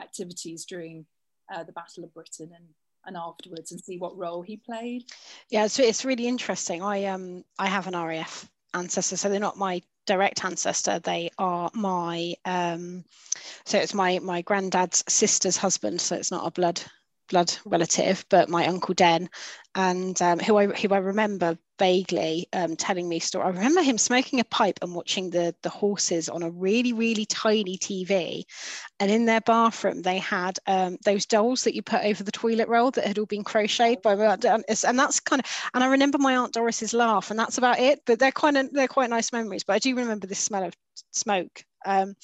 [0.00, 1.06] activities during
[1.52, 2.66] uh, the Battle of Britain and
[3.04, 5.04] and afterwards and see what role he played.
[5.50, 6.82] Yeah, so it's really interesting.
[6.82, 11.00] I um I have an RAF ancestor, so they're not my direct ancestor.
[11.00, 13.04] They are my um
[13.64, 16.00] so it's my my granddad's sister's husband.
[16.00, 16.80] So it's not a blood
[17.32, 19.28] blood relative, but my uncle Den,
[19.74, 23.46] and um, who I who I remember vaguely um, telling me story.
[23.46, 27.24] I remember him smoking a pipe and watching the the horses on a really really
[27.24, 28.44] tiny TV,
[29.00, 32.68] and in their bathroom they had um, those dolls that you put over the toilet
[32.68, 35.88] roll that had all been crocheted by my aunt and that's kind of and I
[35.88, 38.02] remember my aunt Doris's laugh, and that's about it.
[38.06, 39.64] But they're of they're quite nice memories.
[39.64, 40.74] But I do remember the smell of
[41.12, 42.14] smoke um,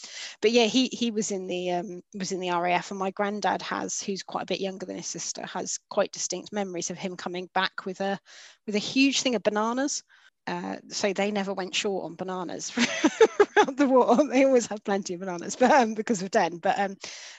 [0.41, 3.63] but yeah, he he was in the um, was in the RAF, and my granddad
[3.63, 7.17] has, who's quite a bit younger than his sister, has quite distinct memories of him
[7.17, 8.19] coming back with a
[8.67, 10.03] with a huge thing of bananas.
[10.47, 14.17] Uh, so they never went short on bananas throughout the war.
[14.29, 16.57] They always had plenty of bananas, but um, because of Den.
[16.57, 16.97] But um,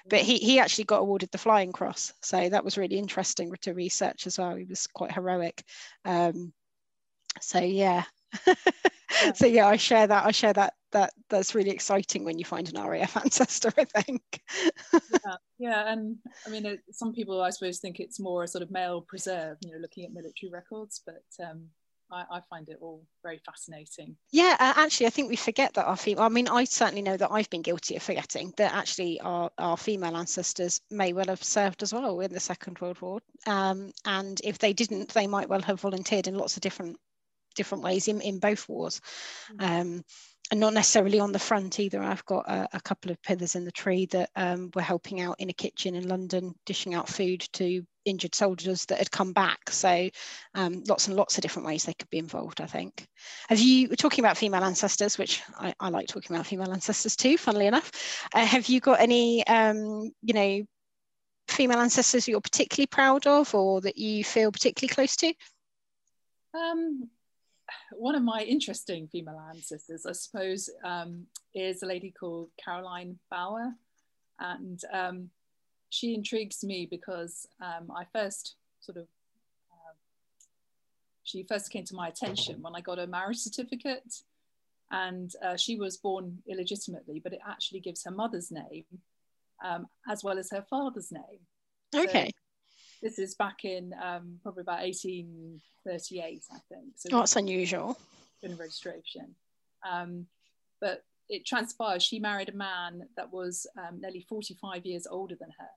[0.08, 3.73] but he he actually got awarded the Flying Cross, so that was really interesting to
[3.73, 4.55] research as well.
[4.55, 5.63] He was quite heroic.
[6.05, 6.53] Um,
[7.41, 8.03] so yeah.
[9.35, 10.25] so yeah, I share that.
[10.25, 14.21] I share that that that's really exciting when you find an RAF ancestor, I think.
[14.93, 18.63] yeah, yeah, and I mean, it, some people I suppose think it's more a sort
[18.63, 21.65] of male preserve, you know, looking at military records, but um,
[22.11, 24.15] I, I, find it all very fascinating.
[24.31, 26.23] Yeah, uh, actually, I think we forget that our female.
[26.23, 29.77] I mean, I certainly know that I've been guilty of forgetting that actually our, our
[29.77, 34.41] female ancestors may well have served as well in the Second World War, um, and
[34.43, 36.97] if they didn't, they might well have volunteered in lots of different
[37.59, 38.99] different ways in, in both wars.
[39.51, 39.81] Mm-hmm.
[39.81, 40.03] Um,
[40.51, 42.01] and not necessarily on the front either.
[42.01, 45.35] I've got a, a couple of pillars in the tree that um, were helping out
[45.37, 49.59] in a kitchen in London, dishing out food to injured soldiers that had come back.
[49.69, 50.09] So
[50.55, 53.07] um, lots and lots of different ways they could be involved, I think.
[53.47, 57.37] Have you, talking about female ancestors, which I, I like talking about female ancestors too,
[57.37, 57.91] funnily enough,
[58.33, 60.63] uh, have you got any, um, you know,
[61.47, 65.33] female ancestors you're particularly proud of or that you feel particularly close to?
[66.55, 67.09] Um,
[67.91, 73.73] one of my interesting female ancestors, I suppose, um, is a lady called Caroline Bauer.
[74.39, 75.29] And um,
[75.89, 79.03] she intrigues me because um, I first sort of,
[79.71, 79.93] uh,
[81.23, 84.23] she first came to my attention when I got a marriage certificate.
[84.91, 88.86] And uh, she was born illegitimately, but it actually gives her mother's name
[89.63, 91.39] um, as well as her father's name.
[91.95, 92.25] Okay.
[92.25, 92.32] So
[93.01, 96.83] this is back in um, probably about 1838, I think.
[96.95, 97.97] So oh, that's unusual.
[98.41, 99.35] In registration.
[99.89, 100.25] Um,
[100.81, 105.49] but it transpires she married a man that was um, nearly 45 years older than
[105.59, 105.69] her.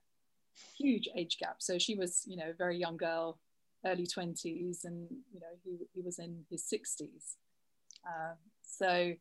[0.78, 1.56] Huge age gap.
[1.58, 3.38] So she was, you know, a very young girl,
[3.86, 7.36] early 20s, and, you know, he, he was in his 60s.
[8.06, 9.12] Uh, so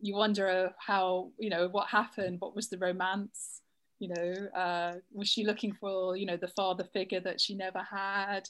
[0.00, 3.59] you wonder how, you know, what happened, what was the romance?
[4.00, 7.80] You know uh, was she looking for you know the father figure that she never
[7.80, 8.48] had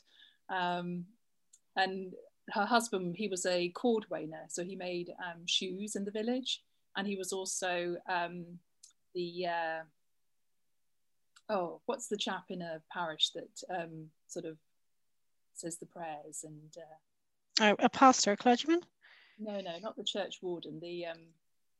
[0.49, 1.05] um,
[1.77, 2.13] and
[2.51, 6.63] her husband he was a cordwainer so he made um, shoes in the village
[6.97, 8.47] and he was also um,
[9.15, 9.83] the uh,
[11.51, 14.57] oh what's the chap in a parish that um, sort of
[15.53, 16.97] says the prayers and uh,
[17.61, 18.81] Oh, a pastor, a clergyman?
[19.39, 20.81] No, no, not the church warden.
[20.81, 21.19] The um,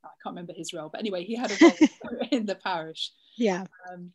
[0.05, 3.13] I can't remember his role, but anyway, he had a role in the parish.
[3.37, 3.65] Yeah.
[3.91, 4.13] Um,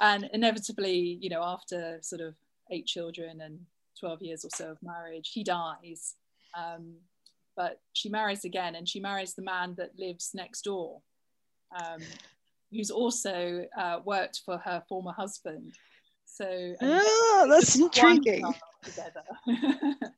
[0.00, 2.34] and inevitably, you know, after sort of
[2.70, 3.60] eight children and
[3.98, 6.14] 12 years or so of marriage, he dies.
[6.56, 6.94] Um,
[7.56, 11.00] but she marries again and she marries the man that lives next door,
[11.76, 12.00] um,
[12.70, 15.72] who's also uh, worked for her former husband.
[16.24, 18.44] So, oh, that's intriguing.
[18.84, 19.24] Together.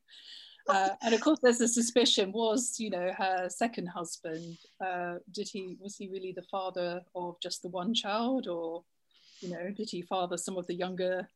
[0.67, 4.57] uh, and of course, there's a suspicion: was you know her second husband?
[4.83, 8.83] Uh, did he was he really the father of just the one child, or
[9.39, 11.27] you know, did he father some of the younger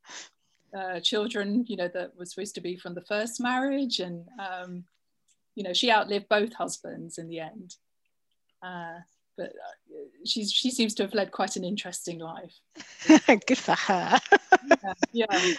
[0.77, 1.65] uh, children?
[1.67, 4.83] You know, that was supposed to be from the first marriage, and um,
[5.55, 7.75] you know, she outlived both husbands in the end.
[8.61, 8.99] Uh,
[9.37, 12.53] but uh, she's she seems to have led quite an interesting life.
[13.47, 14.19] Good for her.
[15.11, 15.25] yeah.
[15.27, 15.53] yeah.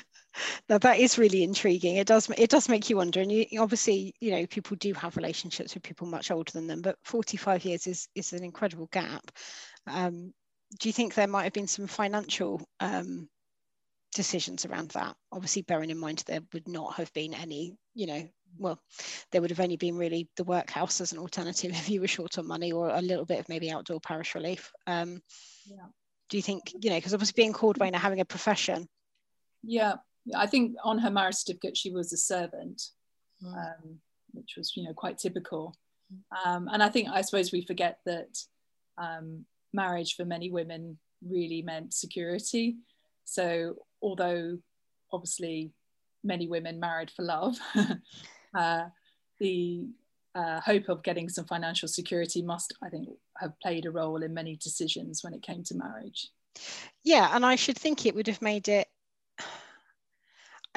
[0.69, 1.97] Now that is really intriguing.
[1.97, 5.17] It does it does make you wonder, and you obviously you know people do have
[5.17, 9.31] relationships with people much older than them, but 45 years is is an incredible gap.
[9.87, 10.33] Um,
[10.81, 13.29] do you think there might have been some financial um,
[14.17, 18.27] decisions around that obviously bearing in mind there would not have been any you know
[18.59, 18.81] well
[19.31, 22.39] there would have only been really the workhouse as an alternative if you were short
[22.39, 25.21] on money or a little bit of maybe outdoor parish relief um,
[25.67, 25.85] yeah.
[26.31, 28.89] do you think you know because obviously being cordwainer having a profession
[29.63, 29.97] yeah
[30.35, 32.83] i think on her marriage certificate she was a servant
[33.43, 33.55] mm.
[33.55, 33.99] um,
[34.33, 35.75] which was you know quite typical
[36.45, 38.39] um, and i think i suppose we forget that
[38.99, 42.77] um, marriage for many women really meant security
[43.25, 44.59] so although
[45.13, 45.73] obviously
[46.27, 47.57] many women married for love,
[48.55, 48.85] uh,
[49.39, 49.87] the
[50.35, 53.09] uh, hope of getting some financial security must, I think,
[53.39, 56.29] have played a role in many decisions when it came to marriage.
[57.05, 58.89] Yeah, and I should think it would have made it.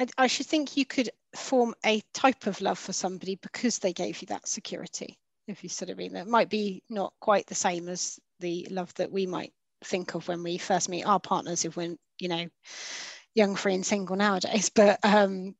[0.00, 3.92] I, I should think you could form a type of love for somebody because they
[3.92, 5.18] gave you that security.
[5.46, 8.92] If you sort of mean that might be not quite the same as the love
[8.94, 9.52] that we might
[9.84, 12.46] think of when we first meet our partners if we're you know
[13.34, 14.70] young, free, and single nowadays.
[14.74, 15.54] But um,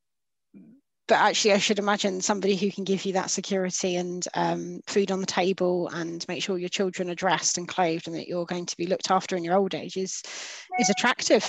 [1.06, 5.10] but actually, I should imagine somebody who can give you that security and um, food
[5.10, 8.46] on the table and make sure your children are dressed and clothed and that you're
[8.46, 10.22] going to be looked after in your old age is
[10.78, 11.44] is attractive.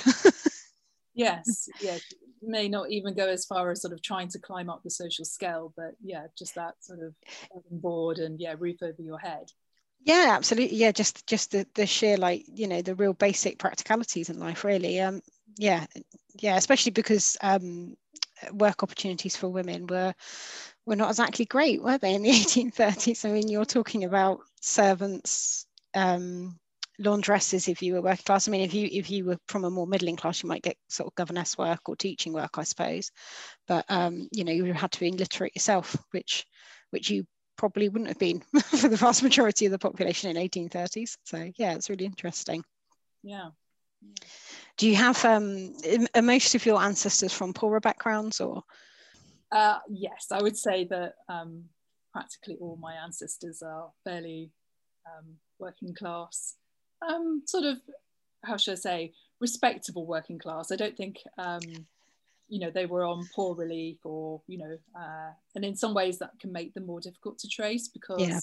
[1.14, 2.02] yes, yes.
[2.42, 5.26] May not even go as far as sort of trying to climb up the social
[5.26, 7.14] scale, but yeah, just that sort of
[7.70, 9.52] board and yeah, roof over your head.
[10.04, 10.78] Yeah absolutely.
[10.78, 14.64] Yeah just just the, the sheer like you know the real basic practicalities in life
[14.64, 15.00] really.
[15.00, 15.22] Um
[15.58, 15.86] yeah,
[16.40, 17.96] yeah, especially because um,
[18.54, 20.14] work opportunities for women were
[20.86, 23.26] were not exactly great, were they, in the 1830s?
[23.26, 26.60] I mean, you're talking about servants, um,
[27.04, 28.48] laundresses if you were working class.
[28.48, 30.78] I mean, if you if you were from a more middling class, you might get
[30.90, 33.12] sort of governess work or teaching work, I suppose.
[33.68, 36.46] But um, you know, you would have had to be literate yourself, which
[36.92, 37.26] which you
[37.58, 41.18] probably wouldn't have been for the vast majority of the population in 1830s.
[41.24, 42.64] So yeah, it's really interesting.
[43.24, 43.50] Yeah.
[44.02, 44.26] yeah.
[44.78, 45.76] Do you have um,
[46.16, 48.64] are most of your ancestors from poorer backgrounds or?
[49.52, 51.66] Uh, yes, I would say that um,
[52.14, 54.52] practically all my ancestors are fairly
[55.06, 56.56] um, working class,
[57.08, 57.78] um, sort of,
[58.44, 60.72] how should I say, respectable working class.
[60.72, 61.62] I don't think, um,
[62.48, 66.20] you know, they were on poor relief or, you know, uh, and in some ways
[66.20, 68.40] that can make them more difficult to trace because yeah.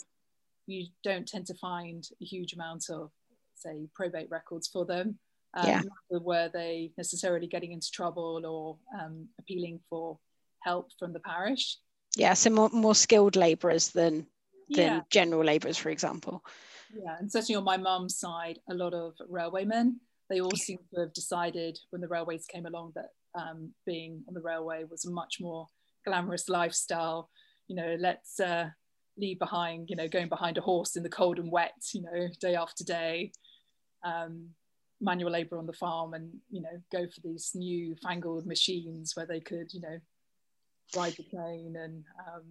[0.67, 3.11] you don't tend to find a huge amount of,
[3.55, 5.19] say, probate records for them.
[5.55, 5.83] Um, yeah.
[6.11, 10.19] Were they necessarily getting into trouble or um, appealing for
[10.61, 11.79] help from the parish?
[12.17, 14.27] Yeah, so more, more skilled labourers than
[14.71, 15.01] than yeah.
[15.11, 16.45] general labourers, for example.
[16.95, 19.95] Yeah, and certainly on my mum's side, a lot of railwaymen.
[20.31, 24.35] They all seem to have decided when the railways came along that um, being on
[24.35, 25.67] the railway was a much more
[26.05, 27.31] glamorous lifestyle.
[27.67, 28.69] You know, let's uh,
[29.17, 32.29] leave behind, you know, going behind a horse in the cold and wet, you know,
[32.41, 33.33] day after day.
[34.05, 34.51] Um,
[35.01, 39.27] manual labor on the farm and you know go for these new fangled machines where
[39.27, 39.99] they could you know
[40.97, 42.43] ride the train and um,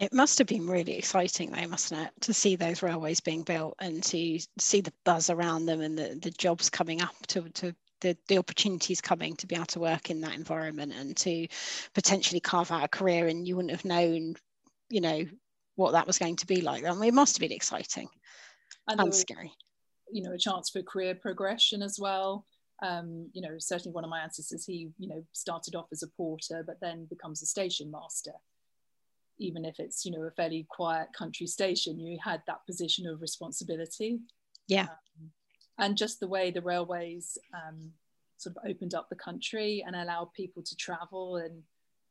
[0.00, 2.10] it must have been really exciting though mustn't it?
[2.22, 6.18] To see those railways being built and to see the buzz around them and the,
[6.20, 10.10] the jobs coming up to, to the, the opportunities coming to be able to work
[10.10, 11.46] in that environment and to
[11.94, 14.34] potentially carve out a career and you wouldn't have known
[14.88, 15.24] you know
[15.76, 16.84] what that was going to be like.
[16.84, 18.08] I mean, it must have been exciting
[18.88, 19.52] and, and scary.
[20.10, 22.46] you know a chance for career progression as well.
[22.82, 26.08] Um, you know certainly one of my ancestors he you know started off as a
[26.16, 28.32] porter but then becomes a station master
[29.40, 33.20] even if it's you know a fairly quiet country station you had that position of
[33.20, 34.20] responsibility.
[34.68, 34.82] Yeah.
[34.82, 35.30] Um,
[35.78, 37.90] and just the way the railways um,
[38.36, 41.62] sort of opened up the country and allowed people to travel and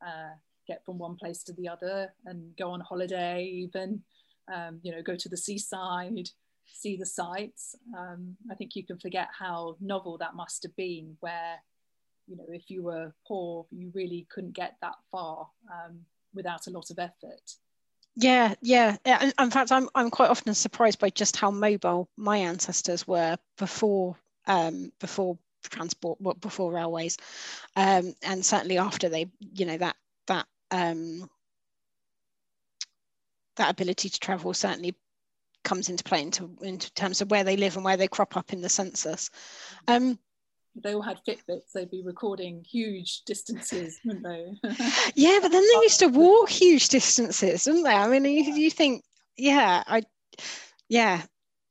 [0.06, 0.34] uh,
[0.68, 4.02] get from one place to the other and go on holiday, even,
[4.54, 6.30] um, you know, go to the seaside,
[6.66, 7.76] see the sights.
[7.98, 11.56] Um, I think you can forget how novel that must have been, where,
[12.28, 15.48] you know, if you were poor, you really couldn't get that far.
[15.72, 16.00] Um,
[16.34, 17.56] without a lot of effort.
[18.16, 18.98] Yeah, yeah.
[19.40, 24.18] In fact, I'm I'm quite often surprised by just how mobile my ancestors were before
[24.46, 27.18] um, before transport, before railways,
[27.76, 29.96] um, and certainly after they, you know, that
[30.28, 31.30] that um,
[33.56, 34.96] that ability to travel certainly
[35.64, 38.54] comes into play into, into terms of where they live and where they crop up
[38.54, 39.30] in the census.
[39.88, 40.18] Um,
[40.76, 44.54] they all had Fitbits, they'd be recording huge distances, wouldn't they?
[45.16, 47.92] yeah, but then they used to walk huge distances, didn't they?
[47.92, 49.04] I mean, you, you think,
[49.38, 50.04] yeah, I,
[50.88, 51.22] yeah,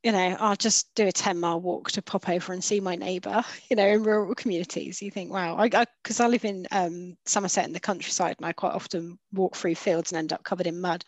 [0.03, 2.95] you know, I'll just do a 10 mile walk to pop over and see my
[2.95, 5.01] neighbour, you know, in rural communities.
[5.01, 8.45] You think, wow, I, because I, I, live in um, Somerset in the countryside and
[8.45, 11.03] I quite often walk through fields and end up covered in mud.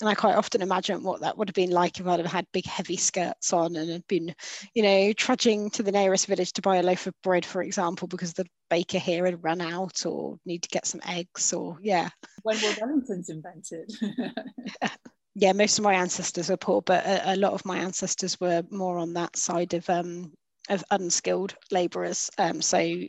[0.00, 2.46] And I quite often imagine what that would have been like if I'd have had
[2.52, 4.34] big, heavy skirts on and had been,
[4.74, 8.08] you know, trudging to the nearest village to buy a loaf of bread, for example,
[8.08, 12.08] because the baker here had run out or need to get some eggs or, yeah.
[12.42, 13.92] When were Wellingtons invented?
[15.34, 18.62] yeah, most of my ancestors are poor, but a, a, lot of my ancestors were
[18.70, 20.32] more on that side of um,
[20.68, 22.30] of unskilled labourers.
[22.38, 23.00] Um, so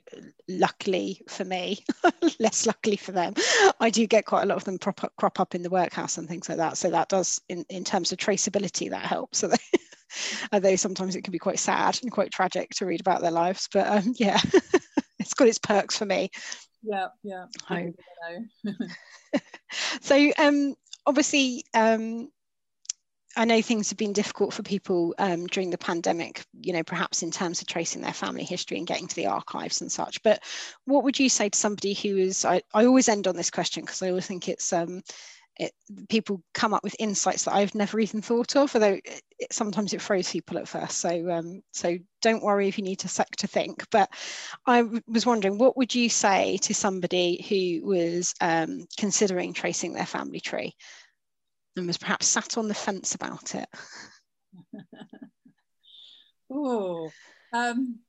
[0.47, 1.83] luckily for me,
[2.39, 3.33] less luckily for them,
[3.79, 6.17] I do get quite a lot of them prop up, crop up in the workhouse
[6.17, 6.77] and things like that.
[6.77, 9.39] So that does, in, in terms of traceability, that helps.
[9.39, 9.57] So they,
[10.51, 13.67] although sometimes it can be quite sad and quite tragic to read about their lives,
[13.71, 14.39] but um, yeah,
[15.19, 16.29] it's got its perks for me.
[16.81, 17.45] Yeah, yeah.
[20.01, 20.75] so um,
[21.05, 22.29] obviously um,
[23.35, 27.23] I know things have been difficult for people um, during the pandemic, you know, perhaps
[27.23, 30.21] in terms of tracing their family history and getting to the archives and such.
[30.23, 30.43] But
[30.85, 33.83] what would you say to somebody who is, I, I always end on this question
[33.83, 35.01] because I always think it's, um,
[35.57, 35.71] it,
[36.09, 39.93] people come up with insights that I've never even thought of, although it, it, sometimes
[39.93, 40.97] it throws people at first.
[40.99, 43.87] So, um, so don't worry if you need a sec to think.
[43.91, 44.09] But
[44.65, 50.05] I was wondering, what would you say to somebody who was um, considering tracing their
[50.05, 50.75] family tree?
[51.75, 53.69] And was perhaps sat on the fence about it?
[56.51, 57.09] oh,
[57.53, 57.99] um,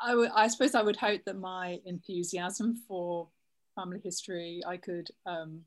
[0.00, 3.28] I, w- I suppose I would hope that my enthusiasm for
[3.74, 5.60] family history, I could, um,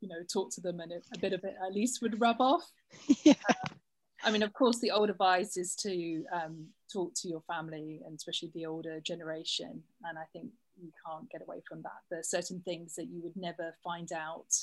[0.00, 2.40] you know, talk to them and it, a bit of it at least would rub
[2.40, 2.62] off.
[3.24, 3.34] Yeah.
[3.48, 3.78] Um,
[4.24, 8.14] I mean, of course, the old advice is to um, talk to your family and
[8.14, 9.82] especially the older generation.
[10.04, 12.02] And I think you can't get away from that.
[12.08, 14.54] There are certain things that you would never find out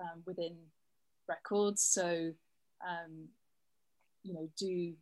[0.00, 0.56] um, within
[1.28, 1.82] records.
[1.82, 2.32] So,
[2.86, 3.28] um,
[4.22, 4.94] you know, do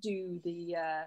[0.00, 1.04] do the uh,